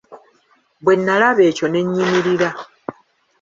[0.83, 2.49] Bwe nalaba ekyo ne nnyimirira.